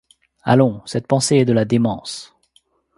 [0.41, 2.33] Allons, cette pensée est de la démence.